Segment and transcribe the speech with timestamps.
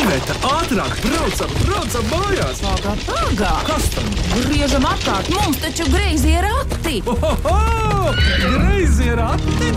[0.00, 2.60] Iveta, ātrāk, braucam, braucam mājās!
[2.64, 3.50] Pagā, pagā!
[3.66, 4.06] Kas tam?
[4.46, 7.02] Griežam apkārt, mums taču greizi ir rati!
[7.04, 8.14] Ohoho!
[8.40, 9.68] Greizi ir ati!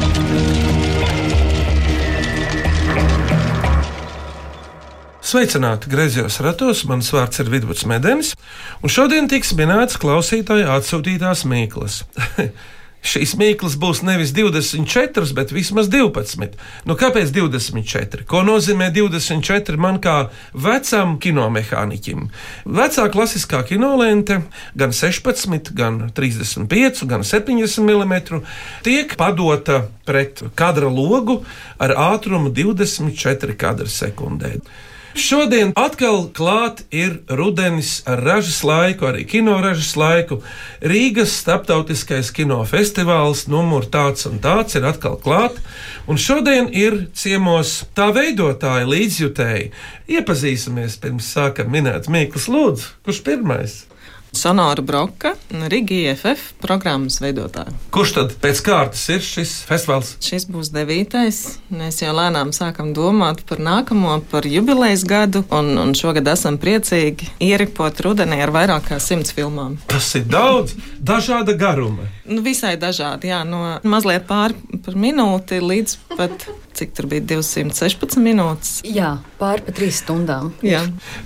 [5.34, 8.32] Sveicināti griezos ratos, mans vārds ir Vidvuds Medenis,
[8.80, 12.04] un šodien tiks minēts klausītāja atsūtītās mīklas.
[13.04, 16.56] Šīs mīklas būs nevis 24, bet vismaz 12.
[16.88, 18.24] Nu, kāpēc 24?
[18.30, 22.30] Ko nozīmē 24 man kā vecam kinomehāniķim?
[22.80, 24.40] Vecā klasiskā kinolente,
[24.80, 28.16] gan 16, gan 35, gan 70 mm,
[28.88, 31.42] tiek padota pret kadra logu
[31.84, 34.56] ar ātrumu 24 kadra sekundē.
[35.14, 40.40] Šodien atkal klāt ir rudenis ar ražas laiku, arī kinoražas laiku.
[40.82, 45.62] Rīgas starptautiskais kinofestivāls, numur tāds un tāds ir atkal klāt.
[46.10, 49.72] Un šodien ir ciemos tā veidotāji, līdzjutēji.
[50.18, 52.96] Iepazīsimies pirms sākam minēt Mīklas Lūdzu.
[53.06, 53.84] Kurš pirmais?
[54.34, 55.36] Sonora Broka,
[55.70, 57.70] Rīgas IFF programmas veidotāja.
[57.94, 60.16] Kurš tad pēc kārtas ir šis festivāls?
[60.26, 61.42] Šis būs devītais.
[61.70, 67.30] Mēs jau lēnām sākam domāt par nākamo, par jubilejas gadu, un, un šogad esam priecīgi
[67.46, 69.78] ieripot rudenī ar vairāk kā simts filmām.
[69.94, 72.10] Tas ir daudz, dažāda garuma.
[72.26, 78.18] Nu, visai dažādi, jā, no mazliet pāri par minūti līdz pat, cik tur bija 216
[78.24, 78.72] minūtes.
[78.88, 80.52] Jā, pāri pa trīs stundām.
[80.66, 80.82] Jā.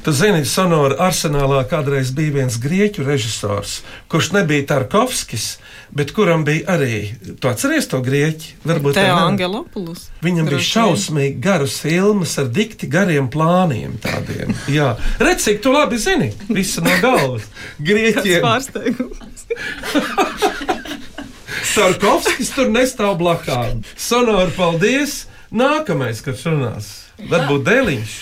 [0.06, 3.80] Tu zini, Sonora arsenālā kādreiz bija viens grieķu režisors,
[4.12, 5.48] kurš nebija Tarkovskis,
[5.96, 7.00] bet kuram bija arī,
[7.40, 8.58] tu atceries to grieķi?
[8.68, 9.16] Varbūt Teo?
[9.28, 10.08] Angelopoulos.
[10.26, 10.74] Viņam bija Droši vien.
[10.76, 13.96] šausmīgi garas filmas ar dikti gariem plāniem.
[14.04, 14.52] Tādiem.
[14.72, 16.34] Jā, redz, cik tu labi zini.
[16.52, 17.48] Visu no galvas.
[17.88, 18.42] Grieķiem.
[18.44, 19.48] pārsteigums.
[21.78, 23.84] Tarkovskis tur nestāv blakām.
[24.02, 25.28] Sonora, paldies!
[25.48, 26.88] Nākamais, kas runās,
[27.32, 28.16] varbūt dēliņš.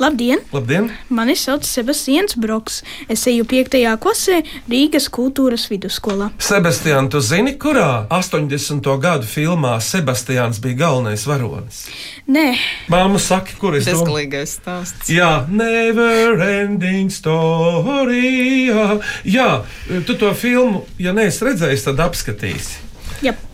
[0.00, 0.40] Labdien!
[0.48, 0.86] Labdien!
[1.12, 2.78] Mani sauc Sebastians Broks.
[3.12, 3.76] Es eju 5.
[4.00, 6.30] klasē Rīgas kultūras vidusskolā.
[6.40, 8.80] Sebastian, tu zini, kurā 80.
[8.96, 11.82] gadu filmā Sebastians bija galvenais varonis?
[12.24, 12.56] Nē,
[12.88, 14.00] Māma saka, kur es domāju?
[14.00, 15.12] Bezgalīgais stāsts.
[15.12, 18.70] Jā, never ending story.
[18.72, 19.50] Jā, jā,
[20.08, 22.86] tu to filmu, ja neesi redzējis, tad apskatīsi.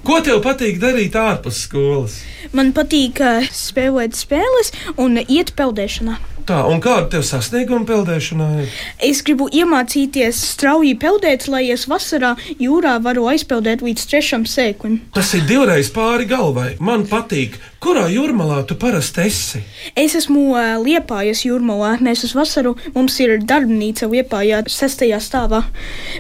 [0.07, 2.21] Ko tev patīk darīt ārpus skolas?
[2.55, 6.17] man patīk uh, spēlēt spēles un iet peldēšanā.
[6.47, 8.75] Tā, un kāda tev sasnieguma peldēšanā ir?
[9.03, 15.01] Es gribu iemācīties strauji peldēt, lai es vasarā jūrā varu aizpeldēt līdz trešam sēklim.
[15.17, 16.77] Tas ir divreiz pāri galvai.
[16.79, 19.61] Man patīk, kurā jūrmalā tu parasti esi.
[19.99, 21.97] Es esmu uh, Liepājas jūrmalā.
[22.03, 25.63] Mēs uz vasaru mums ir darbnīca Liepājā, sestajā stāvā.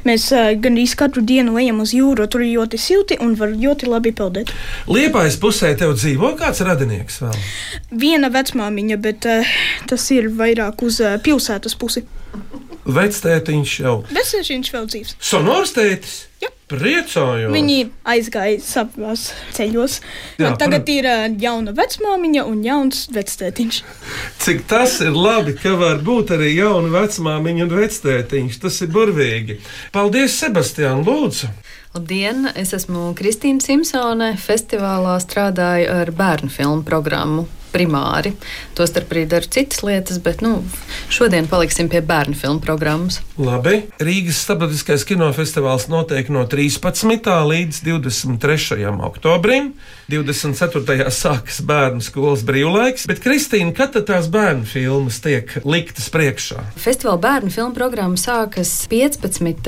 [0.07, 3.91] Mēs uh, gandrīz katru dienu ejam uz jūru, tur ir ļoti silti un var ļoti
[3.91, 4.53] labi peldēt.
[4.91, 7.41] Liepājas pusē tev dzīvo kāds radinieks vēl.
[8.05, 9.57] Viena vecmāmiņa, bet uh,
[9.91, 12.07] tas ir vairāk uz uh, pilsētas pusi.
[12.87, 13.97] Vectētiņš jau.
[14.15, 15.17] Vesels vēl dzīves.
[15.19, 16.21] Sonors tētis?
[16.43, 16.53] Jā.
[16.67, 17.53] Priecājos!
[17.55, 17.77] Viņi
[18.11, 20.01] aizgāja savās ceļos.
[20.35, 20.97] Jā, Jā, tagad protams.
[20.99, 23.79] ir uh, jauna vecmāmiņa un jauns vectētiņš.
[24.43, 28.59] Cik tas ir labi, ka var būt arī jauna vecmāmiņa un vectētiņš.
[28.65, 29.61] Tas ir burvīgi.
[29.95, 31.53] Paldies, Sebastian, lūdzu!
[31.95, 34.35] Labdien, es esmu Kristīna Simpsone.
[34.37, 37.47] Festivālā strādāju ar bērnu filmu programmu.
[37.77, 38.33] Primāri.
[38.77, 40.63] Tostarp arī daru citas lietas, bet nu,
[41.13, 43.21] šodien paliksim pie bērnu filmu programmas.
[43.37, 43.83] Labi.
[44.01, 47.29] Rīgas starptautiskais kinofestivāls notiek no 13.
[47.53, 48.89] līdz 23.
[49.11, 49.75] oktobrim.
[50.09, 51.11] 24.
[51.11, 56.63] sākas bērnu skolas brīvlaiks, bet Kristīna, kad tās bērnu filmas tiek liktas priekšā?
[56.79, 59.67] Festivāla bērnu filmu programma sākas 15.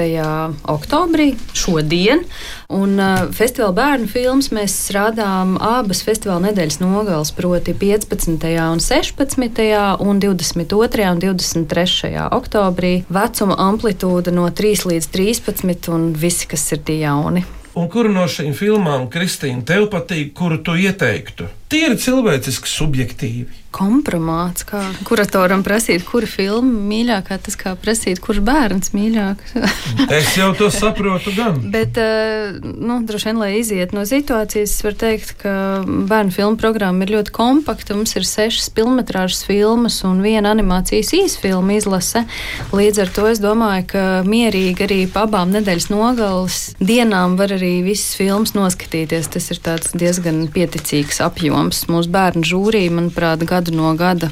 [0.70, 2.22] oktobrī, šodien.
[2.70, 8.46] Un uh, festivāla bērnu filmas mēs rādām abas festivāla nedēļas nogales, proti 15.
[8.68, 9.62] un 16.
[10.06, 11.04] un 22.
[11.10, 12.14] un 23.
[12.38, 12.94] oktobrī.
[13.10, 17.48] Vecuma amplitūda no 3 līdz 13 un visi, kas ir tie jauni.
[17.78, 21.46] Un kuru no šīm filmām, Kristīna, tev patīk, kuru tu ieteiktu?
[21.68, 23.64] Tīri cilvēciski, subjektīvi.
[23.68, 29.52] Kompromāts, kā kuratoram prasīt, kura filma mīļākā, tas kā prasīt, kurš bērns mīļāks.
[30.18, 31.58] Es jau to saprotu, gan.
[31.68, 35.52] Bet, eh, nu, droši vien, lai iziet no situācijas, es varu teikt, ka
[35.84, 37.92] bērnu filmu programma ir ļoti kompakta.
[37.98, 42.24] Mums ir sešas filmas, filmas un viena animācijas īsfilma izlase.
[42.72, 47.82] Līdz ar to es domāju, ka mierīgi arī pa abām nedēļas nogales dienām var arī
[47.84, 49.28] visas filmas noskatīties.
[49.36, 49.62] Tas ir
[50.00, 51.57] diezgan pieticīgs apjoms.
[51.58, 51.86] Apjoms.
[51.90, 54.30] Mūsu bērnu žūrija, manuprāt, gadu no gada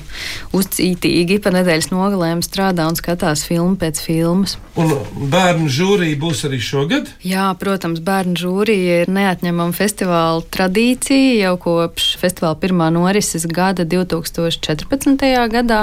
[0.55, 4.57] uzcītīgi pa nedēļas nogalēm strādā un skatās filmu pēc filmas.
[4.77, 4.93] Un
[5.33, 7.09] bērnu žūrija būs arī šogad?
[7.25, 15.27] Jā, protams, bērnu žūrija ir neatņemama festivāla tradīcija jau kopš festivāla pirmā norises gada 2014.
[15.53, 15.83] gadā.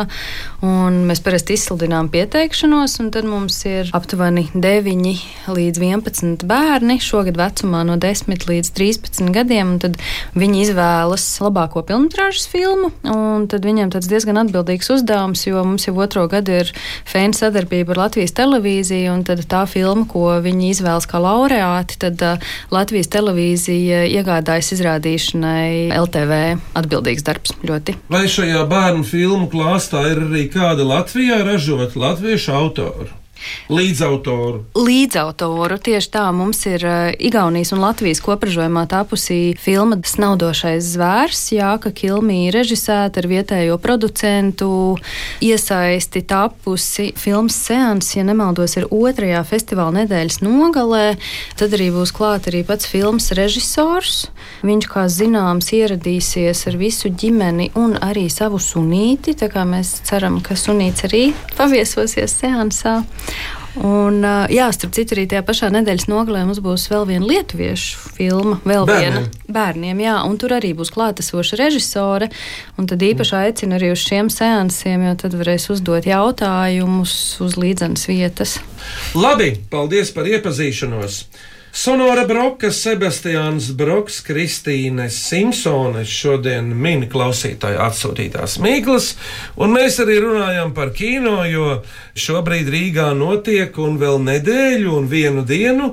[0.63, 7.83] Mēs parasti izsludinām pieteikšanos, un tad mums ir aptuveni 9 līdz 11 bērni šogad vecumā
[7.87, 9.75] no 10 līdz 13 gadiem.
[9.83, 9.97] Tad
[10.37, 11.83] viņi izvēlas labāko
[12.51, 16.71] filmu, un tad viņiem tas diezgan atbildīgs uzdevums, jo mums jau otro gadu ir
[17.09, 22.53] fēna sadarbība ar Latvijas televīziju tad tā filma, ko viņi izvēlas kā laureāti, tad uh,
[22.73, 26.43] Latvijas televīzija iegādājas izrādīšanai LTV
[26.79, 27.97] atbildīgs darbs ļoti.
[28.13, 33.22] Vai šajā bērnu filmu klāstā ir arī kāda Latvijā ražota latviešu autora?
[33.73, 34.63] Līdzautoru.
[34.77, 35.77] Līdzautoru.
[35.83, 41.43] Tieši tā mums ir uh, Igaunijas un Latvijas kopražojumā tapusī filma Snaudošais zvērs.
[41.55, 44.97] Jā, ka Kilmī režisēta ar vietējo producentu
[45.43, 51.05] iesaisti tapusi filmas seans, ja nemaldos, ir otrajā festivāla nedēļas nogalē.
[51.59, 54.27] Tad arī būs klāt arī pats filmas režisors.
[54.63, 59.35] Viņš, kā zināms, ieradīsies ar visu ģimeni un arī savu sunīti.
[59.39, 61.25] Tā kā mēs ceram, ka sunīts arī
[61.57, 63.01] paviesosies seansā.
[63.81, 64.19] Un,
[64.53, 68.85] jā, starp citu, arī tajā pašā nedēļas nogalē mums būs vēl viena lietuviešu filma, vēl
[68.85, 69.15] Bērniem.
[69.15, 72.29] viena bērniem, jā, un tur arī būs klātesoša režisore.
[72.77, 78.59] Tad īpaši aicinu arī uz šiem seansiem, jo tad varēs uzdot jautājumus uz līdzenas vietas.
[79.17, 81.23] Labi, paldies par iepazīšanos!
[81.75, 89.07] Sonora Broka, Sebastians Broks, Kristīne Simpsone šodien min klausītāju atsūtītās mīklas,
[89.57, 91.79] un mēs arī runājam par kino, jo
[92.13, 95.89] šobrīd Rīgā notiek un vēl nedēļu un vienu dienu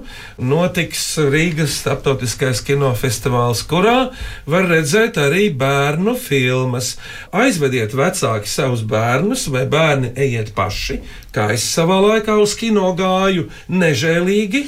[0.52, 4.10] notiks Rīgas starptautiskais kinofestivāls, kurā
[4.44, 6.98] var redzēt arī bērnu filmas.
[7.32, 11.00] Aizvediet vecāki savus bērnus, vai bērni ejiet paši,
[11.32, 14.66] kā es savā laikā uz kino gāju, nežēlīgi.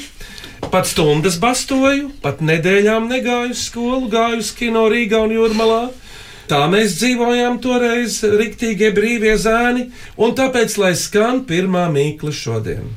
[0.71, 5.83] Pat stundas bastoju, pat nedēļām negāju uz skolu, gāju uz kino Rīgā un Jūrmalā.
[6.51, 9.89] Tā mēs dzīvojām toreiz, riktīgie brīvie zēni,
[10.21, 12.91] un tāpēc, lai skan pirmā mīkla šodien.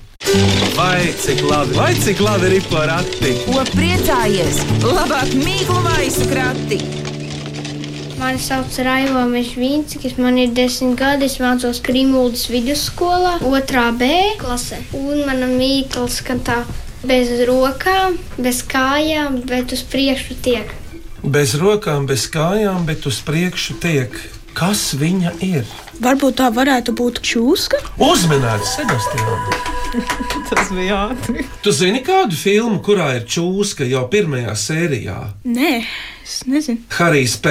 [0.76, 3.34] Vai cik labi, vai cik labi ir porakti?
[3.46, 4.62] Ko priecājies?
[4.84, 6.80] Labāk mīklu maisu krati!
[8.16, 14.08] Mani sauc Raivo Mežvīnskis, man ir desmit gadi, es mācos Krimuldas vidusskolā, otrā B
[14.40, 14.80] klasē.
[14.96, 16.62] Un mana mīkla skan tā,
[17.06, 20.72] bez rokām, bez kājām, bet uz priekšu tiek.
[21.22, 24.16] Bez rokām, bez kājām, bet uz priekšu tiek.
[24.56, 25.66] Kas viņa ir?
[26.00, 27.82] Varbūt tā varētu būt čūska.
[28.00, 29.74] Uzminēts, Sebastians.
[30.50, 31.44] Tas bija ātri.
[31.64, 35.18] Tu zini kādu filmu, kurā ir čūska jau pirmajā sērijā?
[35.48, 35.74] Nē,
[36.26, 36.82] es nezinu.
[36.98, 37.50] Harijs P.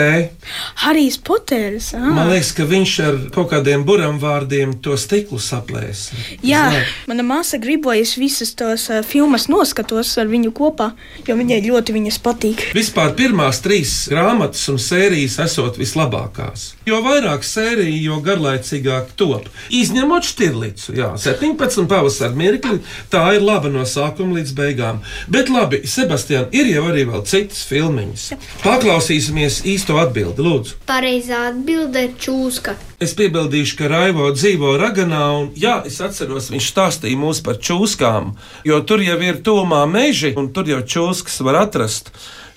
[0.82, 1.92] Harijs Poters.
[1.94, 2.00] ā.
[2.02, 6.18] Man liekas, ka viņš ar kaut kādiem buram vārdiem to stiklu saplēsa.
[6.42, 6.64] Jā,
[7.10, 10.90] mana māsa grib, lai es visas tos uh, filmas noskatos ar viņu kopā,
[11.28, 12.64] jo viņai ļoti viņas patīk.
[12.74, 16.72] Vispār pirmās trīs grāmatas un sērijas esot vislabākās.
[16.88, 19.46] Jo vairāk sēriju, jo garlaicīgāk top.
[19.74, 22.80] Izņemot šķirlicu, jā, 17 pavasara mirkli,
[23.12, 25.00] tā ir laba no sākuma līdz beigām.
[25.30, 28.28] Bet labi, Sebastian, ir jau arī vēl citas filmiņas.
[28.64, 30.78] Paklausīsimies īsto atbildi, lūdzu.
[30.88, 32.72] Pareizā atbilde ir čūska.
[33.04, 38.30] Es piebildīšu, ka Raivo dzīvo Raganā, un jā, es atceros, viņš stāstīja mums par čūskām,
[38.64, 42.08] jo tur jau ir tūmā meži, un tur jau čūskas var atrast.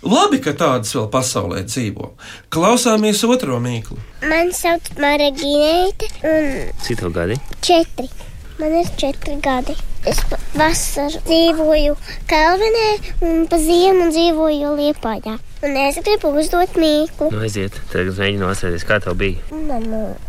[0.07, 2.13] Labi, ka tādas vēl pasaulē dzīvo.
[2.55, 3.97] Klausāmies otro mīklu.
[4.31, 6.47] Man sauc Marģīnēta, un
[6.87, 7.35] Cik tev gadi?
[7.59, 8.07] četri.
[8.61, 9.75] Man ir četri gadi.
[10.07, 10.23] Es
[10.55, 11.97] vasaru dzīvoju
[12.31, 12.87] Kalvinē,
[13.27, 15.35] un pa ziemu dzīvoju Liepājā.
[15.65, 17.31] Un es gribu uzdot mīklu.
[17.33, 17.79] Nu, aiziet.
[17.89, 19.41] Tagad mēģinu atcerēties, kā tev bija.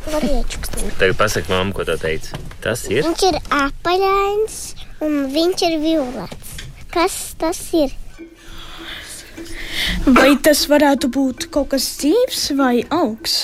[0.09, 0.95] Var iečukstīt.
[1.01, 2.41] Tagad pasak mamma, ko tev teica.
[2.65, 3.05] Tas ir.
[3.05, 4.59] Viņš ir apaļains,
[5.05, 6.55] un viņš ir violets.
[6.95, 7.93] Kas tas ir?
[10.09, 13.43] Vai tas varētu būt kaut kas dzīves vai augs?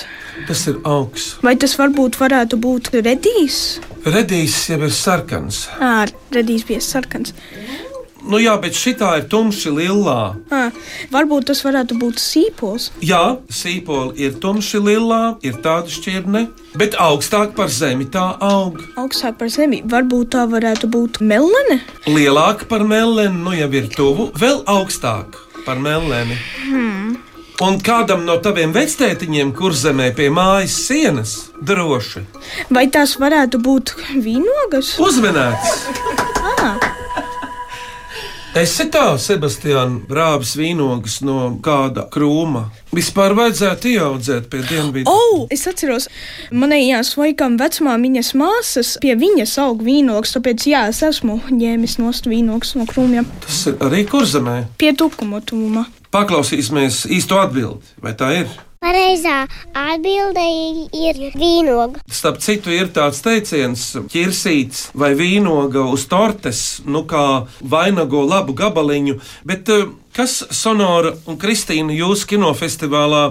[0.49, 1.37] Tas ir augsts.
[1.45, 3.59] Vai tas varbūt varētu būt redīs?
[4.05, 5.67] Redījis jau ir sarkans.
[5.79, 7.31] Ā, redīs bija sarkans.
[8.25, 10.19] Nu jā, bet šitā ir tumši lilā.
[10.49, 10.63] Ā,
[11.13, 12.87] varbūt tas varētu būt sīpols.
[13.05, 16.47] Jā, sīpoli ir tumši lilā, ir tāda šķirne,
[16.79, 18.81] bet augstāk par zemi tā aug.
[18.97, 19.83] Augstāk par zemi.
[19.85, 21.83] Varbūt tā varētu būt melene.
[22.09, 26.39] Lielāka par melnēnu, nu jau ir tuvu, vēl augstāk par melnēnu.
[26.65, 27.15] Hmm.
[27.63, 32.25] Un kādam no taviem vectētiņiem, kur zemē pie mājas sienas, droši
[32.73, 34.97] Vai tās varētu būt vīnogas?
[34.99, 37.04] uzmanēts.
[38.55, 42.61] Esi tā, Sebastiāna, brāvis vīnogas no kāda krūma.
[42.95, 45.11] Vispār vajadzētu ieaudzēt pie dienvidu.
[45.11, 46.05] O, oh, es atceros,
[46.55, 52.77] manējās vaikam vecmāmiņas māsas pie viņas aug vīnogs, tāpēc jā, es esmu ņēmis nost vīnogs
[52.79, 53.27] no krūmiem.
[53.43, 54.61] Tas ir arī kurzemē.
[54.79, 55.83] Pie tukuma tūma.
[56.15, 58.55] Paklausīsimies īsto atbildi, vai tā ir?
[58.85, 60.43] Pareizā atbilde
[60.93, 62.03] ir vīnoga.
[62.05, 69.17] Starp citu, ir tāds teiciens, ķirsīts vai vīnoga uz tortes, nu kā vainago labu gabaliņu.
[69.49, 73.23] Bet eh, kas Sonora un Kristīna jūsu kinofestivālā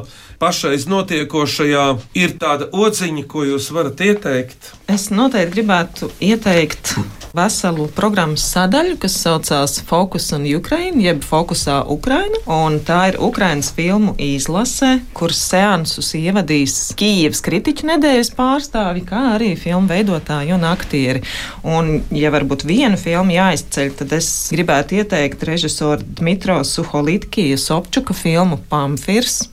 [0.43, 1.85] pašreiz notiekošajā
[2.19, 4.73] ir tāda odziņa, ko jūs varat ieteikt?
[4.91, 6.97] Es noteikti gribētu ieteikt
[7.35, 12.39] veselu programmas sadaļu, kas saucās Focus on Ukraine, jeb Fokusā Ukraina.
[12.87, 19.91] Tā ir Ukrainas filmu izlase, kuras seansus ievadīs Kīivas kritiķu nedēļas pārstāvi, kā arī filmu
[19.91, 21.25] veidotāji un aktieri.
[21.67, 28.61] Un, ja varbūt vienu filmu jāizceļ, tad es gribētu ieteikt režisoru Dmitro Suholitkija Sobčuka filmu
[28.71, 29.49] Pamfirs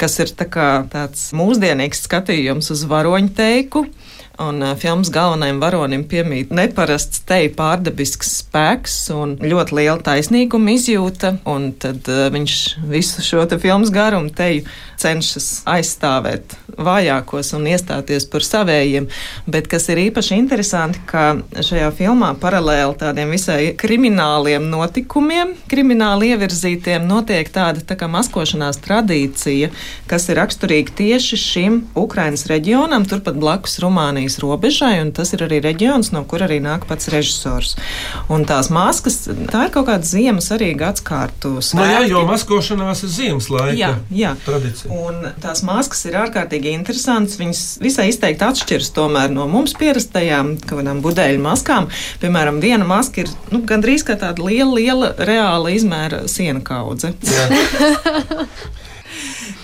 [0.00, 0.48] kas ir tā
[0.92, 3.86] tāds mūsdienīgs skatījums uz varoņu teiku.
[4.42, 11.36] Un uh, filmas galvenajam varonim piemīt neparasts teju pārdabisks spēks un ļoti liela taisnīguma izjūta.
[11.46, 12.56] Un tad uh, viņš
[12.90, 14.66] visu šo te filmas garumu teju
[15.04, 19.06] cenšas aizstāvēt vājākos un iestāties par savējiem.
[19.50, 27.06] Bet kas ir īpaši interesanti, ka šajā filmā paralēli tādiem visai krimināliem notikumiem, krimināli ievirzītiem,
[27.08, 29.70] notiek tāda tā kā maskošanās tradīcija,
[30.10, 35.60] kas ir raksturīga tieši šim Ukrainas reģionam, turpat blakus Rumānijas robežai, un tas ir arī
[35.64, 37.76] reģions, no kur arī nāk pats režisors.
[38.32, 41.56] Un tās maskas, tā ir kaut kāda ziemas arī gadskārtu.
[41.76, 44.34] Nu, jā, jo maskošanās ir ziemas laika jā, jā.
[44.46, 44.93] tradīcija.
[44.94, 47.38] Un tās maskas ir ārkārtīgi interesantas.
[47.40, 48.92] Viņas visai izteikti atšķiras
[49.34, 51.90] no mums pierastajām kaut kādām budeļu maskām.
[52.22, 57.14] Piemēram, viena maska ir nu, gandrīz kā tāda liela, liela reāla izmēra siena kaudze.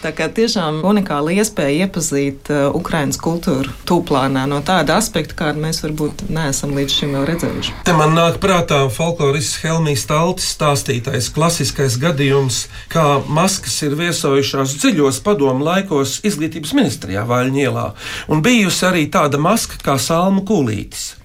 [0.00, 5.82] Tā kā tiešām unikāla iespēja iepazīt uh, Ukraiņas kultūru tūplānā no tāda aspekta, kādu mēs
[5.84, 7.74] varbūt neesam līdz šim redzējuši.
[7.84, 15.20] Te man nāk prātā folklorists Helmijas Taltis stāstītais klasiskais gadījums, kā maskas ir viesojušās dziļos
[15.26, 17.88] padomu laikos izglītības ministrijā Vaļņielā,
[18.32, 21.19] un bijusi arī tāda maska kā salmu kūlītis.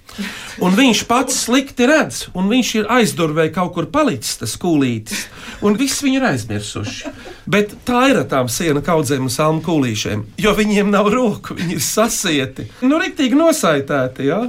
[0.64, 5.26] Un viņš pats slikti redz, un viņš ir aizdurvē kaut kur palicis, tas kūlītis,
[5.66, 7.12] un viss viņu ir aizmirsuši.
[7.46, 11.76] Bet tā ir ar tām sienu kaudzēm un salmu kūlīšiem, jo viņiem nav roku, viņi
[11.76, 12.68] ir sasieti.
[12.86, 14.40] Nu, rīktīgi nosaitēti, jā.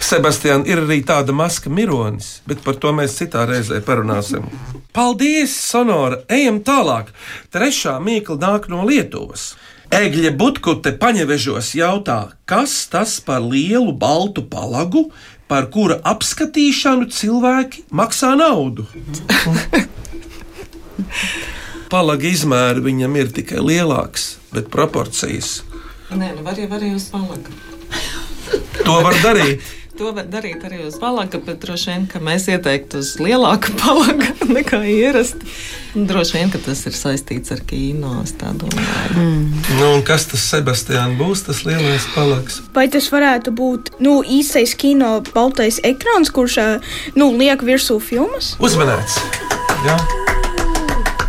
[0.00, 4.48] Sebastian, ir arī tāda maska mironis, bet par to mēs citā reizē parunāsim.
[4.96, 6.24] Paldies, Sonora!
[6.32, 7.12] Ejam tālāk.
[7.54, 9.52] Trešā mīkla nāk no Lietuvas.
[9.90, 15.08] Egļa Butkute paņevežos jautā, kas tas par lielu baltu palagu,
[15.50, 18.86] par kura apskatīšanu cilvēki maksā naudu.
[21.90, 25.64] Palaga izmēri viņam ir tikai lielāks, bet proporcijas.
[26.14, 27.50] Nē, nu var jau arī uz palaga.
[28.86, 29.66] To var darīt.
[30.00, 34.48] To var darīt arī uz palaga, bet droši vien, ka mēs ieteiktu uz lielāku palagu
[34.48, 35.44] nekā ierasti.
[35.92, 38.14] Droši vien, ka tas ir saistīts ar kino.
[38.24, 39.60] Mm.
[39.76, 42.62] Nu, kas tas Sebastiāns būs, tas lielais palags?
[42.72, 46.56] Vai tas varētu būt nu, īstais kino baltais ekrāns, kurš
[47.20, 48.54] nu, liek virsū filmas?
[48.56, 49.20] Uzmanēts!
[49.84, 50.00] Jā.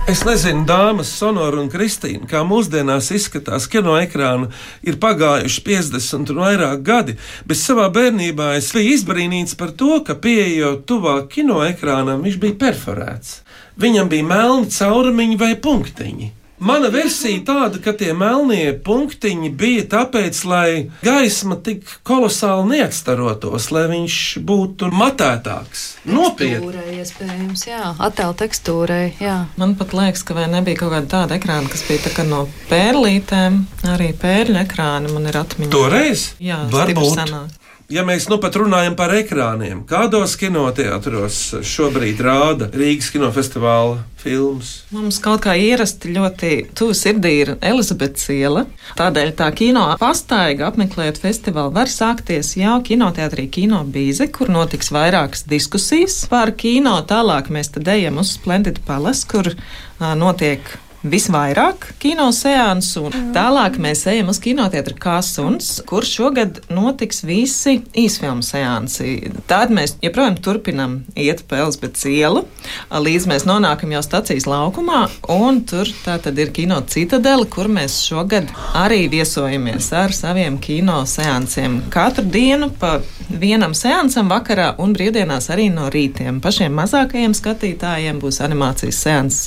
[0.10, 4.48] Es nezinu, dāmas, Sonora un Kristīna, kā mūsdienās izskatās kino ekrāna,
[4.82, 7.16] ir pagājuši 50 un vairāk gadi,
[7.46, 12.58] bet savā bērnībā es biju izbrīnīts par to, ka pieejot tuvāk kino ekrānam, viņš bija
[12.66, 13.40] perforēts.
[13.78, 16.32] Viņam bija melni caurumiņi vai punktiņi.
[16.62, 20.68] Mana versija tāda, ka tie melnie punktiņi bija tāpēc, lai
[21.02, 25.86] gaisma tik kolosāli neatstarotos, lai viņš būtu matētāks.
[26.06, 26.70] Nopietni.
[27.02, 29.16] Iespējams, jā, attēlu tekstūrai.
[29.24, 29.40] Jā.
[29.58, 33.58] Man pat liekas, ka vai nebija kaut kāda tāda ekrāna, kas bija tā no pērlītēm,
[33.96, 35.74] arī pērļu ekrāna man ir atmiņā.
[35.74, 36.28] Toreiz?
[36.38, 37.18] Jā, varbūt.
[37.18, 37.61] Sanāk
[37.92, 44.72] ja mēs nu pat runājam par ekrāniem, kādos kinoteātros šobrīd rāda Rīgas kinofestivāla filmas?
[44.94, 48.66] Mums kaut kā ierasti ļoti tuvu sirdī ir Elizabetes iela.
[49.00, 55.46] Tādēļ tā kino pastaiga apmeklējot festivālu var sākties jau kinoteātrī Kino Bīze, kur notiks vairākas
[55.50, 56.96] diskusijas par kino.
[57.08, 59.52] Tālāk mēs tad ejam uz Splendid Palace, kur
[60.00, 67.80] notiek visvairāk kino seansu, un tālāk mēs ejam uz kinoteātru Kāsuns, kur šogad notiks visi
[67.98, 69.32] īsfilmu seansi.
[69.50, 72.46] Tad mēs joprojām turpinam iet pa Elizabets ielu,
[72.92, 75.04] līdz mēs nonākam jau stacijas laukumā,
[75.34, 81.02] un tur tā tad ir kino citadele, kur mēs šogad arī viesojamies ar saviem kino
[81.10, 81.82] seansiem.
[81.94, 83.00] Katru dienu pa
[83.40, 86.40] vienam seansam vakarā un brīvdienās arī no rītiem.
[86.44, 89.40] Pašiem mazākajiem skatītājiem būs animācijas seans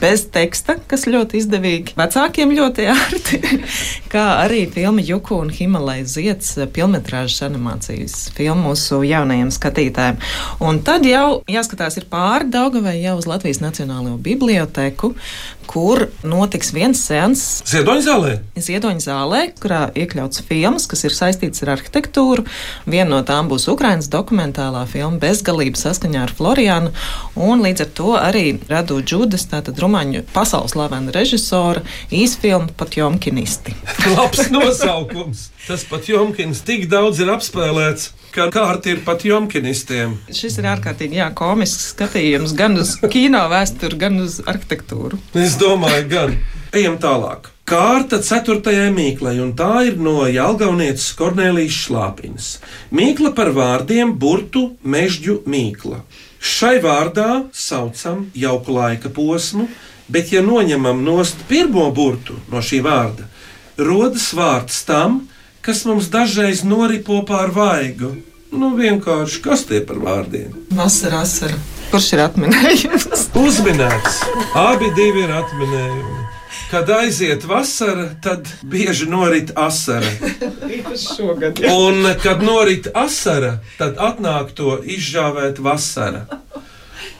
[0.00, 1.94] bez teksta, kas ļoti izdevīgi.
[1.98, 3.40] Vecākiem ļoti ērti,
[4.12, 10.18] kā arī filma Juku un Himalajas zieds pilnmetrāžas animācijas filmu mūsu jaunajiem skatītājiem.
[10.64, 15.14] Un tad jau jāskatās ir pāri Daugavai jau uz Latvijas Nacionālo biblioteku,
[15.68, 17.44] kur notiks viens seans.
[17.68, 18.32] Ziedoņa zālē?
[18.56, 22.46] Ziedoņa zālē, kurā iekļauts filmas, kas ir saistīts ar arhitektūru.
[22.88, 26.94] Viena no tām būs Ukrainas dokumentālā filma Bezgalība saskaņā ar Florianu,
[27.36, 31.84] un līdz ar to arī Radu Džudas, tātad rumāņu pasaules slavena režisora,
[32.14, 33.76] īsfilma pat Jomkinisti.
[34.16, 35.48] Labs nosaukums!
[35.66, 38.12] Tas pat Jomkins tik daudz ir apspēlēts.
[38.32, 40.18] Kā kārta ir pat jomkinistiem.
[40.36, 45.16] Šis ir ārkārtīgi jā, komisks skatījums gan uz kino vēsturi, gan uz arhitektūru.
[45.32, 46.34] Es domāju, gan.
[46.76, 47.48] Ejam tālāk.
[47.68, 52.48] Kārta ceturtajai mīklai, un tā ir no Jālgaunieces Kornelijas Šlāpiņas.
[52.96, 56.02] Mīkla par vārdiem burtu mežģu mīkla.
[56.38, 59.66] Šai vārdā saucam jauku laika posmu,
[60.08, 63.28] bet ja noņemam nost pirmo burtu no šī vārda,
[63.76, 65.24] rodas vārds tam,
[65.68, 68.14] kas mums dažreiz noripo pār vaigu.
[68.56, 70.54] Nu, vienkārši kas tie par vārdiem?
[70.72, 71.58] Vasara, asara.
[71.90, 73.26] Kurš ir atminējums?
[73.44, 74.22] Uzminēts.
[74.56, 76.22] Abi divi ir atminējumi.
[76.70, 80.08] Kad aiziet vasara, tad bieži norit asara.
[81.02, 81.60] Šogad.
[81.68, 86.22] Un kad norit asara, tad atnāk to izžāvēt vasara.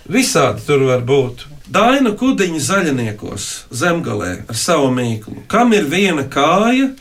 [0.09, 1.45] Visādi tur var būt.
[1.69, 5.45] Daina kudiņa zaļniekos zemgalē ar savu mīklu.
[5.53, 6.95] Kam ir viena kāja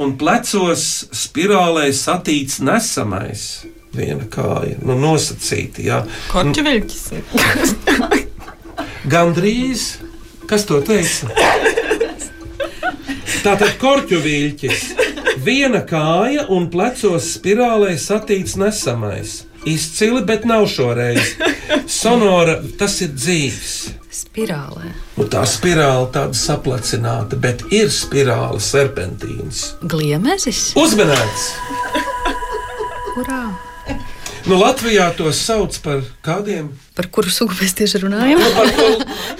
[0.00, 0.84] un plecos
[1.14, 3.64] spirālē satīts nesamais?
[3.94, 6.00] Viena kāja, nu nosacīta, jā.
[6.32, 7.02] Korķeviļķis.
[9.12, 9.86] Gandrīz,
[10.50, 11.30] kas to teica?
[13.44, 14.84] Tātad korķu viļķis.
[15.44, 19.42] Viena kāja un plecos spirālē satīts nesamais.
[19.68, 21.34] Izcili, bet nav šoreiz.
[21.90, 23.74] Sonora, tas ir dzīves.
[24.34, 24.88] Spirālē.
[25.14, 29.60] Nu, tā spirāli tāda saplecināta, bet ir spirāli serpentīns.
[29.86, 30.72] Gliemezis?
[30.74, 31.44] Uzmanīts!
[33.14, 33.44] Kurā?
[34.44, 36.66] Nu, Latvijā to sauc par kādiem?
[36.98, 38.42] Par kuru sugu mēs tieši runājam?
[38.42, 38.88] Nu, par ko,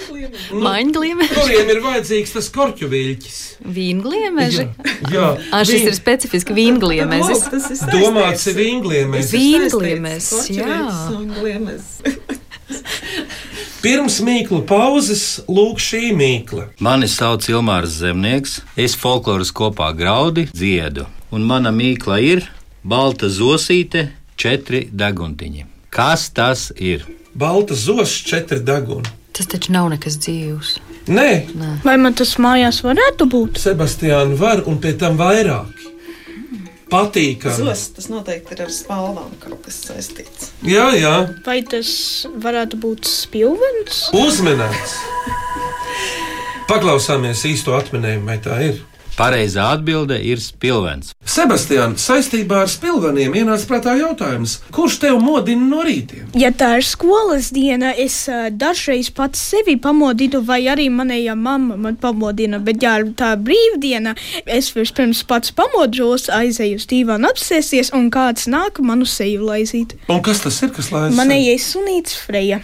[0.65, 1.35] Maņgliemeži?
[1.35, 3.37] kuriem ir vajadzīgs tas korķu viļķis?
[3.75, 4.65] Vīngliemeži?
[5.11, 7.43] Jā, Ā, šis Vīn- ir specifiski vīngliemezis.
[7.51, 9.35] Tas ir Domāts ir vīngliemēs.
[9.35, 10.79] Vīngliemezis, jā.
[11.11, 12.21] Vīngliemezis.
[13.85, 16.63] Pirms mīklu pauzes lūk šī mīkla.
[16.81, 22.41] Mani sauc Ilmārs Zemnieks, es folkloras kopā graudi dziedu, un mana mīkla ir
[22.81, 24.07] balta zosīte,
[24.41, 25.67] četri deguntiņi.
[25.93, 27.05] Kas tas ir?
[27.37, 29.05] Balta zos, četri deguni.
[29.37, 30.73] Tas taču nav nekas dzīvs.
[31.05, 31.29] Nē,
[31.85, 33.61] Vai man tas mājās varētu būt?
[33.61, 35.74] Sebastiāna var un pie tam vairāk.
[36.91, 37.55] Patīkami.
[37.57, 40.51] Zos, tas noteikti ir ar spalvām kaut kas saistīts.
[40.61, 41.13] Jā, jā,
[41.45, 41.89] Vai tas
[42.45, 44.03] varētu būt spilvens?
[44.13, 44.93] uzmanīts.
[46.69, 48.79] Paklausāmies īsto atminējumu, vai tā ir.
[49.15, 51.13] Pareizā atbilde ir spilvens.
[51.23, 56.25] Sebastiāna, saistībā ar spilveniem ienāca prātā jautājums, kurš tev modina no rītiem?
[56.35, 61.77] Ja tā ir skolas diena, es uh, dažreiz pats sevi pamodinu, vai arī manējā mamma
[61.79, 62.59] man pamodina.
[62.59, 68.49] Bet, ja tā ir brīvdiena, es vispirms pats pamodos, aizēju uz dīvānu apsēsties, un kāds
[68.51, 69.95] nāk manu seju laizīt.
[70.11, 71.15] Un kas tas ir, kas laiž?
[71.15, 72.59] Manējais sunīts Freja.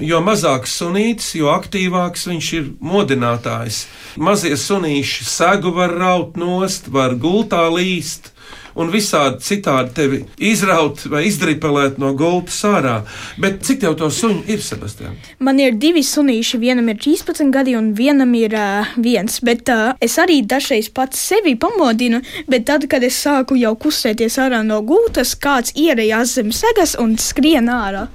[0.00, 3.84] Jo mazāks sunītis, jo aktīvāks viņš ir modinātājs.
[4.16, 8.30] Mazie sunīši segu var raut nost, var gultā līst.
[8.74, 12.94] Un visādi citādi tevi izraut vai izdripelēt no gultas ārā.
[13.38, 15.14] Bet cik tev to suņu ir, Sebastian?
[15.38, 19.38] Man ir divi sunīši, vienam ir 13 gadi, un vienam ir uh, viens.
[19.46, 22.18] Bet uh, es arī dažreiz pats sevi pamodinu,
[22.50, 27.14] bet tad, kad es sāku jau kustēties ārā no gultas, kāds ierējās zem segas un
[27.22, 28.08] skrien ārā.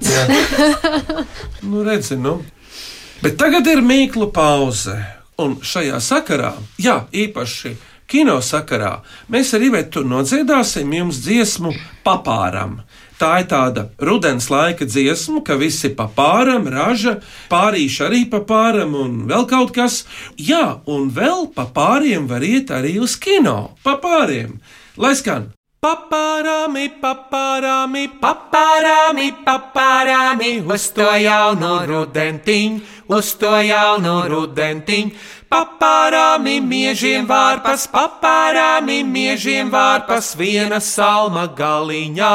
[1.70, 2.38] Nu, redzi, nu.
[3.20, 4.96] Bet tagad ir mīklu pauze.
[5.40, 7.76] Un šajā sakarā, jā, īpaši
[8.10, 8.98] kino sakarā,
[9.32, 11.72] mēs ar Ivetu nodziedāsim jums dziesmu
[12.04, 12.80] papāram.
[13.20, 17.18] Tā ir tāda rudens laika dziesma, ka visi papāram, raža,
[17.52, 20.02] pārīši arī papāram un vēl kaut kas.
[20.40, 23.76] Jā, un vēl papāriem var iet arī uz kino.
[23.84, 24.56] Papāriem!
[25.00, 25.50] Lai skan!
[25.80, 35.10] Papārāmi, papārāmi, papārāmi, papārāmi, uz to jaunu rudentiņu, uz to jaunu rudentiņu.
[35.50, 42.34] papārāmi miežiem vārpas, papārāmi miežiem vārpas, viena salma galiņā,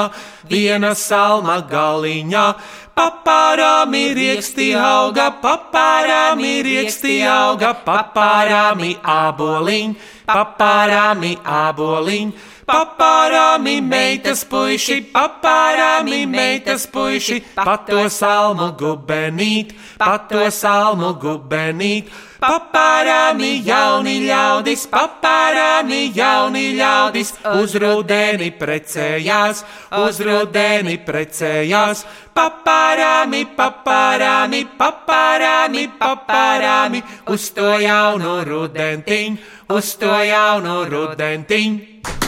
[0.52, 2.48] viena salma galiņā.
[2.96, 9.96] Papārāmi rieksti auga, papārāmi rieksti auga, papārāmi aboliņ,
[10.28, 12.32] papārāmi aboliņ.
[12.66, 22.10] Papārāmi meitas puiši, papārāmi meitas puiši, pato salmu gubenīt, pato salmu gubenīt.
[22.42, 29.62] Papārāmi jauni ļaudis, papārāmi jauni ļaudis, uz rudeni precējās,
[30.02, 32.02] uz rudeni precējās.
[32.34, 42.25] Papārāmi, papārāmi, papārāmi, papārāmi, uz to jaunu rudentiņu, uz to jaunu rudentiņu.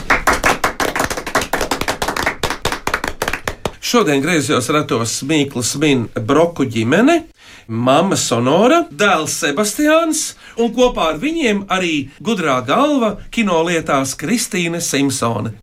[3.87, 7.13] Šodien griezos ratos Mīkls min broku ģimene,
[7.71, 10.23] mamma Sonora, dēls Sebastians
[10.59, 15.53] un kopā ar viņiem arī gudrā galva kinolietās Kristīne Simpsone.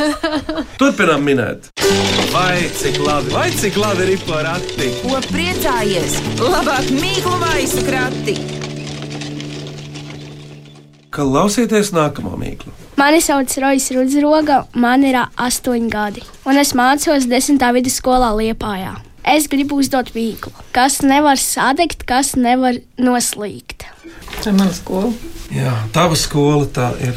[0.80, 1.68] Turpinām minēt.
[2.32, 4.88] Vai cik labi, vai cik labi ir porakti?
[5.04, 6.16] Ko priecājies?
[6.40, 8.40] Labāk mīklu maisu krati!
[11.12, 12.79] Klausieties nākamo mīklu.
[13.00, 18.90] Mani sauc Rojas Rudzroga, man ir astoņi gadi, un es mācos desmitā vidusskolā Liepājā.
[19.24, 23.86] Es gribu uzdot mīklu, kas nevar sadegt, kas nevar noslīgt.
[24.42, 25.14] Tā ir mana skola.
[25.54, 27.16] Jā, tava skola tā ir.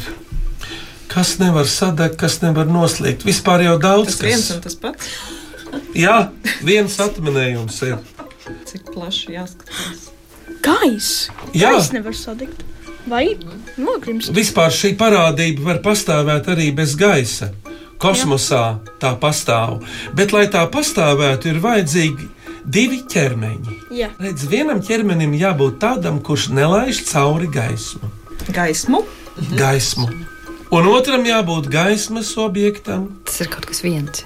[1.12, 3.28] Kas nevar sadegt, kas nevar noslīgt.
[3.28, 4.56] Vispār jau daudz Tas viens kas.
[4.56, 5.12] un tas pats.
[6.06, 6.16] Jā,
[6.64, 7.98] viens atminējums ir.
[8.72, 10.08] Cik plaši jāskatās.
[10.64, 11.28] Gaiss!
[11.52, 11.74] Jā.
[11.76, 12.64] Gaiss nevar sadegt.
[13.10, 13.36] Vai
[13.76, 14.32] nogrimst?
[14.34, 17.52] Vispār šī parādība var pastāvēt arī bez gaisa.
[18.00, 19.78] Kosmosā tā pastāv,
[20.16, 22.26] bet, lai tā pastāvētu, ir vajadzīgi
[22.64, 23.78] divi ķermeņi.
[23.96, 24.10] Jā.
[24.20, 28.10] Redz, vienam ķermenim jābūt tādam, kurš nelaiž cauri gaismu.
[28.52, 29.04] Gaismu?
[29.58, 30.08] gaismu.
[30.74, 33.08] Un otram jābūt gaismas objektam.
[33.28, 34.24] Tas ir kaut kas viens.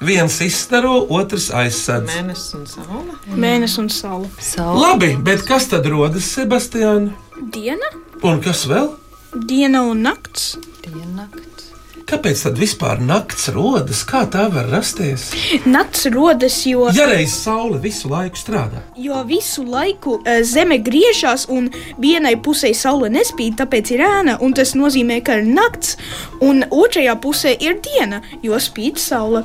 [0.00, 2.14] Viens izstaro, otrs aizsardz.
[2.14, 3.16] Mēnesis un saule.
[3.36, 4.30] Mēnesis un saule.
[4.40, 4.80] Saule.
[4.80, 7.12] Labi, bet kas tad rodas, Sebastiāna?
[7.52, 7.90] Diena,
[8.20, 8.90] Un kas vēl?
[9.32, 10.56] diena un nakts.
[10.84, 11.68] Diennakts.
[12.10, 14.00] Kāpēc tad vispār nakts rodas?
[14.04, 15.28] Kā tā var rasties?
[15.64, 21.46] Nakts rodas, jo, Ja reiz saule visu laiku strādā, jo visu laiku eh, zeme griežas
[21.48, 21.70] un
[22.02, 24.36] vienai pusē saule nespīd, tāpēc ir ēna.
[24.42, 25.96] Un tas nozīmē, ka ir nakts,
[26.42, 29.44] un otrajā pusē ir diena, jo spīd saule.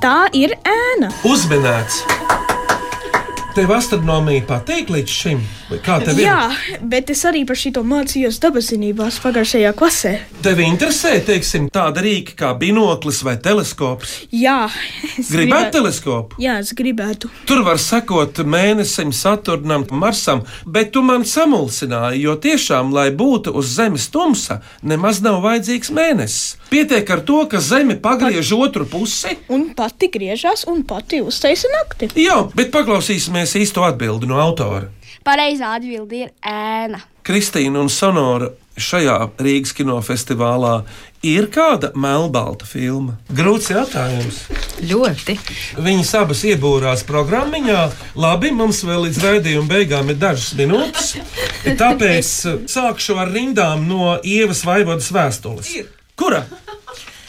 [0.00, 1.10] Tā ir ēna.
[1.26, 2.04] uzmanīts.
[3.60, 5.40] Tev astronomija patīk līdz šim,
[5.84, 6.24] kā tev ir?
[6.24, 10.12] Jā, bet es arī par šito mācījos dabazinībās pagājušajā klasē.
[10.40, 14.14] Tev interesē, teiksim, tāda rīka kā binoklis vai teleskops.
[14.32, 14.62] Jā,
[15.20, 16.40] es Gribētu teleskopu?
[16.40, 17.28] Jā, es gribētu.
[17.44, 23.74] Tur var sekot mēnesim, Saturnam, Marsam, bet tu man samulsināji, jo tiešām, lai būtu uz
[23.76, 26.56] Zemes tumsa, nemaz nav vajadzīgs mēnesis.
[26.70, 29.36] Pietiek ar to, ka Zeme pagriež otru pusi.
[29.52, 32.08] Un pati griežas un pati uztaisa nakti.
[32.14, 34.88] Jā, bet paklausīsimies īsto atbildi no autora.
[35.26, 37.02] Pareizā atbilde ir ēna.
[37.26, 38.48] Kristīna un Sonora
[38.80, 40.80] šajā Rīgas kinofestivālā
[41.26, 43.18] ir kāda melnbalta filma.
[43.36, 44.40] Grūts jautājums.
[44.88, 45.36] Ļoti.
[45.84, 47.82] Viņas abas iebūrās programmiņā.
[48.20, 51.12] Labi, mums vēl līdz raidījuma beigām ir dažas minūtes.
[51.80, 52.32] Tāpēc
[52.72, 55.74] sākšu ar rindām no Ievas Vaivodas vēstules.
[56.16, 56.46] Kura?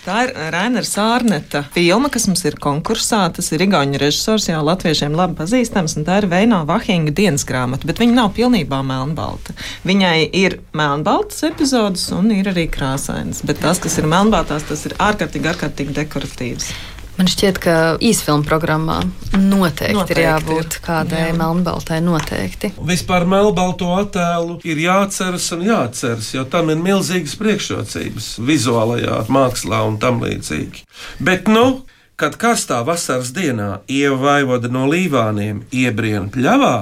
[0.02, 3.20] Tā ir Rainera Sārneta filma, kas mums ir konkursā.
[3.36, 7.86] Tas ir Igaunijas režisors, jau latviešiem labi pazīstams, un tā ir Veino Vahinga dienas grāmata,
[7.86, 9.54] bet viņa nav pilnībā melnbalta.
[9.86, 14.98] Viņai ir melnbaltas epizodes un ir arī krāsainas, bet tas, kas ir melnbaltās, tas ir
[14.98, 16.72] ārkārtīgi, ārkārtīgi dekoratīvs.
[17.20, 19.02] Man šķiet, ka īsfilmu programmā
[19.36, 20.82] noteikti, noteikti ir jābūt ir.
[20.86, 21.36] kādai Jā.
[21.38, 22.00] melnbaltai.
[22.02, 22.72] Noteikti.
[22.88, 30.00] Vispār melnbalto attēlu ir jāatceras un jāatceras, jo tam ir milzīgas priekšrocības vizuālajā mākslā un
[30.02, 30.86] tam līdzīgi.
[31.20, 31.84] Bet, nu,
[32.16, 36.76] kad karstā vasaras dienā ieva vaivoda no līvāniem iebriena pļavā,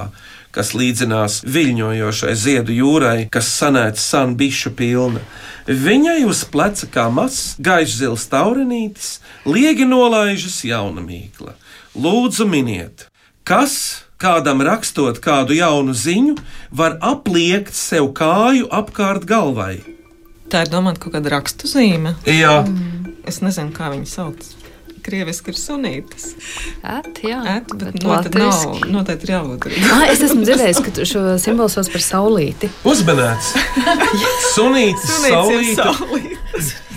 [0.54, 5.22] kas līdzinās viļņojošai ziedu jūrai, kas sanēta san bišu pilna.
[5.70, 11.54] Viņai uz pleca kā mazs, gaišs zils taurinītis, liegi nolaižas jauna mīkla.
[11.94, 13.06] Lūdzu, miniet,
[13.46, 16.36] kas kādam rakstot kādu jaunu ziņu,
[16.70, 19.80] var apliekt sev kāju apkārt galvai.
[20.50, 22.16] Tā ir domāta kaut kāda rakstu zīme.
[22.26, 22.64] Jā,
[23.28, 24.46] Es nezinu, kā viņu sauc.
[25.04, 26.26] Krieviski ir sunītas.
[26.84, 28.76] Ēt, jā, Ēt, bet noteikti nav.
[28.92, 29.66] Noteikti ir jābūt.
[29.94, 32.70] Ah, es esmu dzirdējis, ka tu šo simbolu sauc par saulīti.
[32.88, 33.52] uzmanīts.
[34.54, 35.88] Sunītis, saulīte.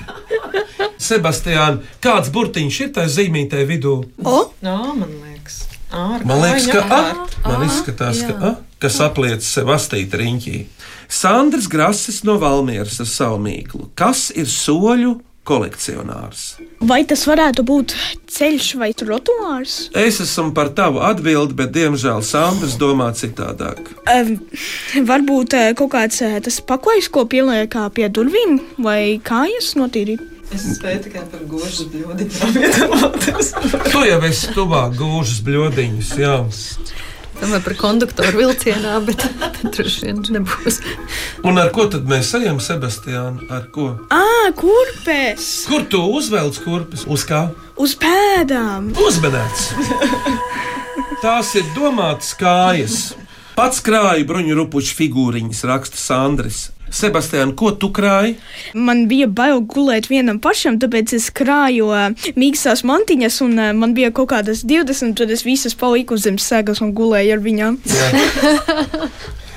[1.04, 3.98] Sebastiāna, kāds burtiņš ir tajā zīmītē vidū?
[4.24, 5.64] O, Jā, man liekas.
[5.94, 6.86] Ārā, Man liekas, ka jā.
[6.90, 7.50] A.
[7.52, 8.52] Man izskatās, ka A.
[8.82, 10.64] kas apliec sev astīt riņķī.
[11.14, 13.90] Sandrs Grasis no Valmieras ar savu mīklu.
[14.00, 16.44] Kas ir soļu kolekcionārs?
[16.84, 17.96] Vai tas varētu būt
[18.32, 19.78] ceļš vai trotuārs?
[20.00, 23.94] Es esmu par tavu atbildi, bet diemžēl Sandrs domā citādāk.
[24.10, 24.36] Um,
[25.08, 30.30] varbūt uh, kaut kāds uh, tas paklājs, ko pieliek kā pie durvīm, vai kājas notīrīt.
[30.54, 32.34] Es spēju tikai par gūžas bļodiņu.
[33.94, 36.36] Tu jau esi tuvāk gūžas bļodiņus, jā.
[37.42, 39.26] Domāju par konduktoru vilcienā, bet
[39.74, 40.80] droši vien nebūs.
[41.48, 43.48] Un ar ko tad mēs ejam, Sebastiāna?
[43.54, 43.90] Ar ko?
[44.14, 45.50] Ah, kurpes!
[45.70, 47.08] Kur tu uzvelc kurpes?
[47.10, 47.48] Uz kā?
[47.80, 48.94] Uz pēdām!
[49.08, 49.72] Uzmanēts!
[51.24, 53.02] Tās ir domātas kājas.
[53.58, 56.66] Pats krāju bruņu rupuču figūriņas, raksta Sandris.
[56.94, 58.36] Sebastian, ko tu krāji?
[58.78, 63.96] Man bija bail gulēt vienam pašam, tāpēc es krāju uh, mīkstās mantiņas, un uh, man
[63.98, 67.80] bija kaut kādas 20, tad es visas paliku zem sēgas un gulēju ar viņām.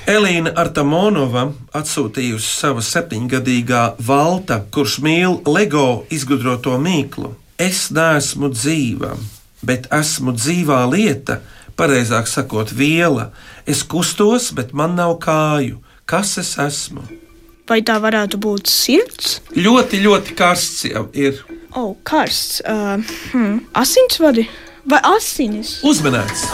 [0.06, 7.34] Elīna Artamonova atsūtījusi savu septiņgadīgā valta, kurš mīl LEGO izgudroto mīklu.
[7.58, 9.12] Es neesmu dzīva,
[9.66, 11.40] bet esmu dzīvā lieta,
[11.76, 13.32] pareizāk sakot, viela.
[13.66, 15.82] Es kustos, bet man nav kāju.
[16.06, 17.02] Kas es esmu?
[17.66, 19.40] Vai tā varētu būt sirds?
[19.58, 21.40] Ļoti, ļoti karsts jau ir.
[21.74, 22.60] O, oh, karsts.
[22.62, 23.02] Uh,
[23.32, 23.58] hmm.
[23.74, 24.46] Asinsvadi
[24.86, 25.80] vai asinis?
[25.86, 26.46] Uzmanēts!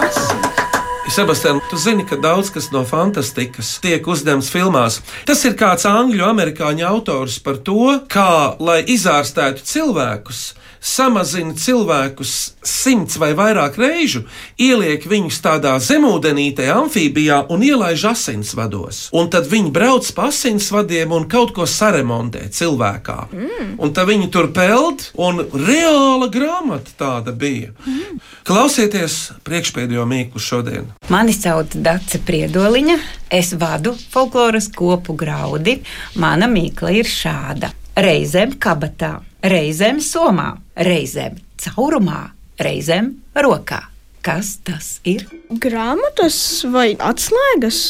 [1.12, 5.00] Sebastian, tu zini, ka daudz kas no fantastikas tiek uzņemts filmās.
[5.28, 10.40] Tas ir kāds angļu amerikāņu autors par to, kā, lai izārstētu cilvēkus,
[10.82, 12.32] samazina cilvēkus
[12.66, 14.24] simts vai vairāk reižu,
[14.60, 19.04] ieliek viņus tādā zemūdenītē, amfībijā un ielaiž asinsvados.
[19.14, 23.18] Un tad viņi brauc pa asinsvadiem un kaut ko saremontē cilvēkā.
[23.30, 23.72] Mm.
[23.82, 27.72] Un tad viņi tur peld, un reāla grāmata tāda bija.
[27.86, 28.20] Mm.
[28.48, 30.90] Klausieties priekšpēdējo mīklu šodien.
[31.12, 32.98] Mani sauc Dace Priedoliņa,
[33.30, 35.78] es vadu folkloras kopu graudi.
[36.18, 37.70] Mana mīkla ir šāda.
[37.92, 42.30] Reizēm kabatā, reizēm somā, reizēm caurumā,
[42.62, 43.82] reizēm rokā.
[44.22, 45.24] Kas tas ir?
[45.50, 46.36] Grāmatas
[46.70, 47.80] vai atslēgas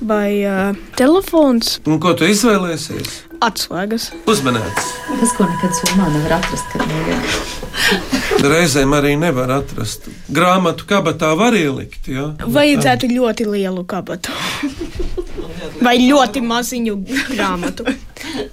[0.00, 1.78] vai uh, telefons?
[1.84, 3.18] Un ko tu izvēlēsies?
[3.44, 4.08] Atslēgas.
[4.30, 4.94] Uzmanēts!
[5.10, 7.52] Tas, ko nekad somā nevar atrast, kad nevajag.
[8.54, 10.08] Reizēm arī nevar atrast.
[10.32, 12.08] Grāmatu kabatā var ielikt.
[12.08, 12.30] Ja?
[12.40, 14.32] Vajadzētu ļoti lielu kabatu.
[15.84, 16.96] Vai ļoti maziņu
[17.34, 17.84] grāmatu.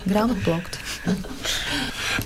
[0.04, 0.84] Grāmatu plauktu.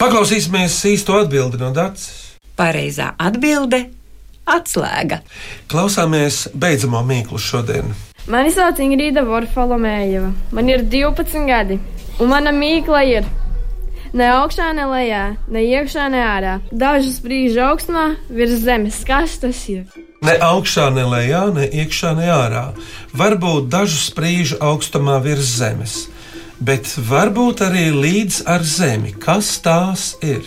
[0.01, 2.37] Paklausīsimies īsto atbildi no Dācis.
[2.57, 3.85] Pareizā atbilde-
[4.57, 5.21] atslēga.
[5.67, 7.93] Klausāmies beidzamo mīklu šodien.
[8.27, 10.31] Mani sauc Ingrīda Vorfolomējeva.
[10.51, 11.79] Man ir 12 gadi,
[12.19, 13.27] un mana mīkla ir
[14.13, 16.55] ne augšā, ne lejā, ne iekšā, ne ārā.
[16.71, 19.03] Dažus brīžus augstumā, virs zemes.
[19.05, 19.85] Kas tas ir?
[20.25, 22.65] Ne augšā, ne lejā, ne iekšā, ne ārā.
[23.13, 26.07] Varbūt dažu sprīžu augstumā virs zemes,
[26.59, 29.15] bet varbūt arī līdz ar zemi.
[29.19, 30.45] Kas tās ir?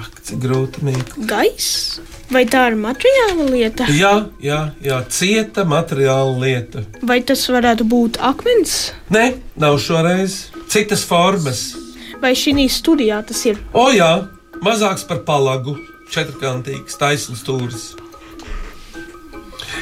[0.00, 1.26] Ak, cik grūti mīklu.
[1.30, 2.00] Gaiss?
[2.32, 3.86] Vai tā ir materiāla lieta?
[3.94, 6.82] Jā, jā, jā, cieta materiāla lieta.
[7.04, 8.94] Vai tas varētu būt akmens?
[9.14, 9.26] Nē,
[9.60, 10.48] nav šoreiz.
[10.72, 11.74] Citas formas.
[12.22, 13.60] Vai šī studijā tas ir?
[13.76, 14.26] O jā,
[14.64, 15.76] mazāks par palagu,
[16.10, 17.92] četrkantīgs, taisns stūris.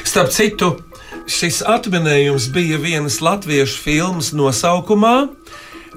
[0.03, 0.73] Starp citu,
[1.31, 5.15] šis atminējums bija vienas latviešu filmas nosaukumā,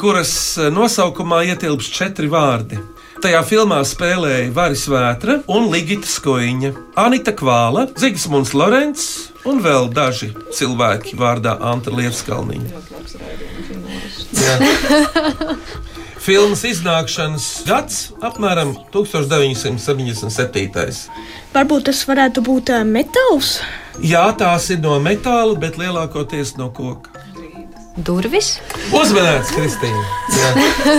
[0.00, 0.32] kuras
[0.72, 2.78] nosaukumā ietilpst četri vārdi.
[3.22, 10.35] Tajā filmā spēlēja Varis Vētra un Ligita Skoiņa, Anita Kvāla, Zigsmunds Lorents un vēl daži
[10.52, 12.70] cilvēki vārdā Anta Liepskalniņa.
[16.26, 21.11] Filmas iznākšanas gads apmēram 1977.
[21.54, 23.61] Varbūt tas varētu būt uh, metāls.
[24.02, 27.15] Jā, tās ir no metāla, bet lielākoties no koka.
[27.96, 28.59] Durvis?
[28.92, 30.02] Uzmanīts, Kristīna!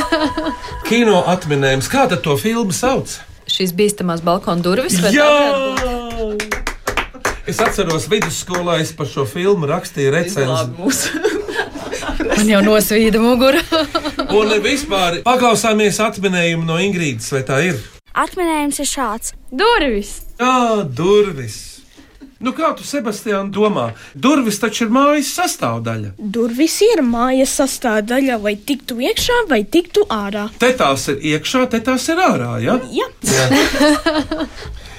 [0.89, 1.89] Kino atminējums.
[1.91, 3.19] Kā tad to filmu sauc?
[3.47, 4.97] Šīs bīstamās balkona durvis.
[5.03, 5.27] vai Jā!
[7.47, 10.89] Es atceros, vidusskolā es par šo filmu rakstīju recenziju.
[12.33, 13.61] Man jau nosvīda mugura.
[14.37, 17.79] Un vispār paklausāmies atminējumu no Ingrīdas, vai tā ir?
[18.17, 19.33] Atminējums ir šāds.
[19.53, 20.17] Durvis!
[20.41, 21.76] Jā, durvis.
[22.39, 23.87] Nu, kā tu, Sebastian, domā?
[24.13, 26.13] Durvis taču ir mājas sastāvdaļa.
[26.17, 30.47] Durvis ir mājas sastāvdaļa, vai tiktu iekšā, vai tiktu ārā.
[30.61, 32.57] Te tās ir iekšā, te tās ir ārā.
[32.61, 32.77] Ja?
[32.93, 33.07] Jā.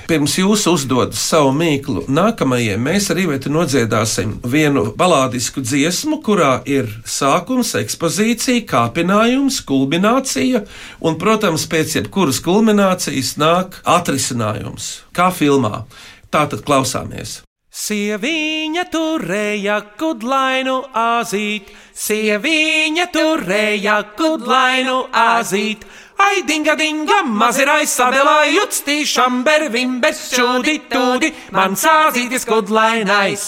[0.08, 7.74] Pirms jūs uzdodat savu mīklu, nākamajai mēs arī nodziedāsim vienu balādisku dziesmu, kurā ir sākums,
[7.76, 10.64] ekspozīcija, kāpinājums, kulminācija,
[11.04, 15.84] un, protams, pēc jebkuras kulminācijas nāk atrisinājums, kā filmā.
[16.28, 17.42] Tātad klausāmies.
[17.78, 25.86] Sieviņa turēja kudlainu azīt, sieviņa turēja kudlainu azīt.
[26.18, 33.46] Ai, dinga, dinga, mazirai sabelā jutstī, šamber, vimber, šūdi, tūdi, man sāzītis kudlainais.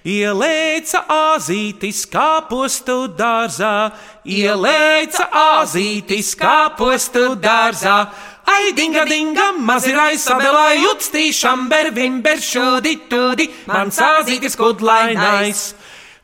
[0.00, 3.90] Ielēca azītis kāpostu dārzā,
[4.24, 7.98] ielēca azītis kāpostu dārzā.
[8.46, 15.70] Ai, dinga, dinga, mazirai sabelā jutstī, šamber, vimber, šūdi, tūdi, man sāzītis kudlainais.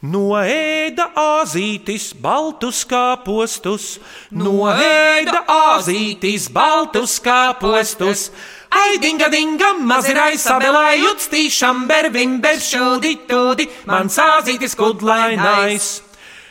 [0.07, 3.97] Noēda azītis baltus kāpostus,
[4.31, 8.29] noēda azītis baltus kāpostus.
[8.71, 16.06] Ai, dinga, dinga, mazirai sabelā jutstī, šamber, vimber, šūdi, tūdi, man sāzītis kudlainais.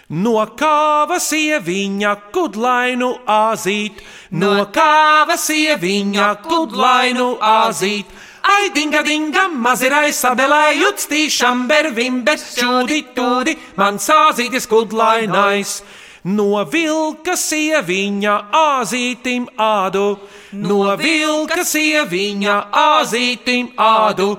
[0.09, 4.03] No kāva sieviņa kudlainu azīt,
[4.37, 8.05] no kāva sieviņa kudlainu azīt.
[8.45, 15.79] Ai, dinga, dinga, mazirai sabelā jutstī, šamber, vimber, šūdi, tūdi, man sāzītis kudlainais.
[16.25, 20.19] No vilka sieviņa āzītim ādu,
[20.53, 24.35] no vilka sieviņa āzītim ādu.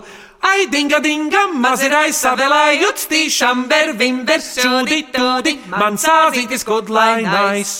[0.46, 7.72] Ai, dinga, dinga, mazirai savelā jutstī, šamber, vimber, šūdi, tūdi, man sāzītis kudlainais.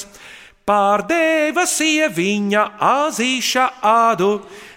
[0.67, 4.31] Pārdeva sieviņa azīša ādu,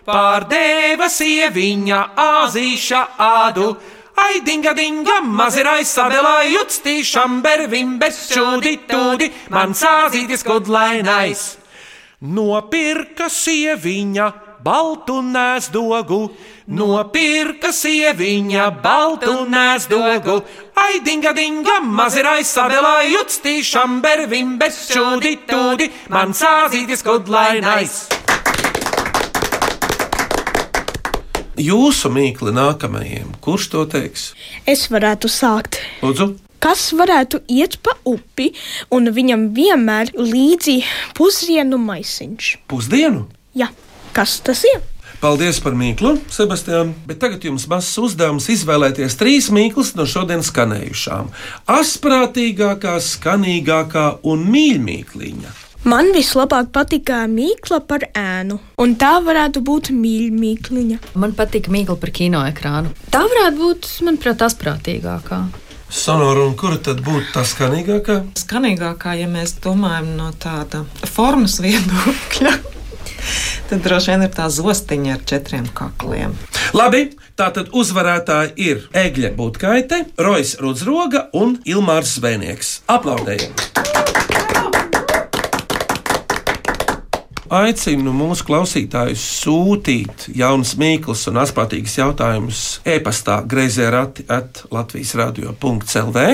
[0.05, 3.71] pārdeva sieviņa azīša ādu.
[4.19, 11.47] Ai, dinga, dinga, mazirai savelā jutstī, šamber, vimber, šūdi, tūdi, man sāzītis kudlainais.
[12.21, 14.29] Nopirka sieviņa
[14.63, 16.19] baltu nēsdogu,
[16.67, 20.39] nopirka sieviņa baltu nēsdogu.
[20.79, 28.05] Ai, dinga, dinga, mazirai savelā jutstī, šamber, vimber, šūdi, tūdi, man sāzītis kudlainais.
[31.59, 34.29] Jūsu mīkli nākamajiem, kurš to teiks?
[34.69, 35.81] Es varētu sākt.
[36.03, 38.49] Lūdzu, Kas varētu iet pa upi
[38.91, 40.81] un viņam vienmēr līdzi
[41.15, 42.49] pusdienu maisiņš?
[42.67, 43.21] pusdienu!
[43.55, 43.69] Jā,
[44.15, 44.81] kas tas ir?
[45.19, 46.93] Paldies par mīklu, Sebastian.
[47.07, 51.27] Bet tagad jums mazs uzdevums izvēlēties trīs mīklas no šodienas skanējušām.
[51.75, 55.51] Asprātīgākā, skanīgākā un mīļākā.
[55.89, 61.01] Man vislabāk patika mīkla par ēnu, un tā varētu būt mīļākā.
[61.19, 62.95] Man patīk mīkla par kino ekrānu.
[63.11, 65.43] Tā varētu būt, manuprāt, asprātīgākā.
[65.89, 68.21] Sonora, un kura tad būtu tā skanīgākā?
[68.39, 72.53] Skanīgākā, ja mēs domājam no tāda formas viedokļa,
[73.69, 76.35] tad droši vien ir tā zostiņa ar četriem kakliem.
[76.77, 82.79] Labi, tātad uzvarētāji ir Egļa Butkaite, Rojas Rudzroga un Ilmārs Zvēnieks.
[82.89, 83.55] Aplaudējam!
[87.49, 96.27] Aicinu mūsu klausītājus sūtīt jaunas mīklas un asprātīgas jautājumus e-pastā greizē rati at Latvijas radio.clv.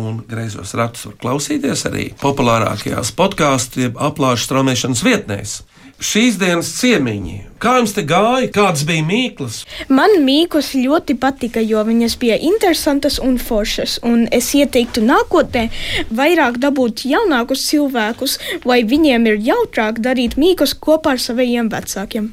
[0.00, 5.54] Un greizos ratus var klausīties arī populārākajās podkāstu, jeb aplāšu straumēšanas vietnēs.
[6.00, 9.58] Šīs dienas ciemiņi, kā jums te gāja, kādas bija mīklas?
[9.92, 13.98] Man mīklas ļoti patika, jo viņas bija interesantas un foršas.
[14.08, 15.66] Un es ieteiktu nākotnē
[16.16, 22.30] vairāk dabūt jaunākus cilvēkus, lai viņiem ir jautrāk darīt mīklas kopā ar saviem vecākiem.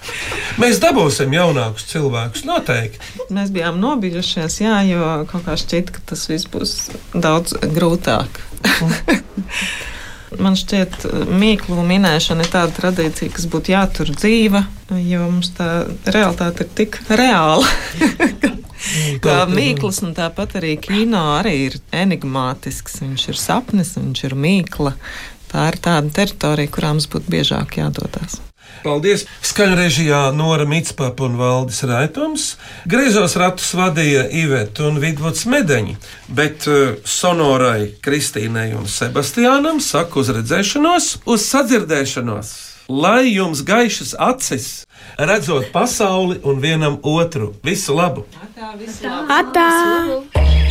[0.63, 3.13] Mēs dabūsim jaunākus cilvēkus, noteikti.
[3.35, 6.79] Mēs bijām nobijušies, jā, jo kaut kā šķiet, ka tas viss būs
[7.11, 8.41] daudz grūtāk.
[10.35, 11.05] Man šķiet,
[11.39, 14.65] mīklu minēšana ir tāda tradīcija, kas būtu jātur dzīva,
[14.99, 15.69] jo mums tā
[16.03, 17.63] realitāte ir tik reāla.
[19.23, 22.99] Kā mīklas, un tāpat arī kino arī ir enigmātisks.
[23.01, 24.93] Viņš ir sapnis, viņš ir mīkla.
[25.47, 28.41] Tā ir tāda teritorija, kurā mums būtu biežāk jādodas.
[28.83, 29.25] Paldies!
[29.45, 32.45] Skaņrežijā Nora Mitspapa un Valdis Raitums.
[32.89, 35.97] Griezos ratus vadīja Iveta un Vidvuds Medeņi,
[36.37, 42.55] bet uh, sonorai Kristīnai un Sebastiānam saku uz redzēšanos, uz sadzirdēšanos.
[42.87, 44.69] Lai jums gaišas acis,
[45.19, 47.51] redzot pasauli un vienam otru.
[47.67, 48.23] Visu labu!
[49.27, 50.66] Atā!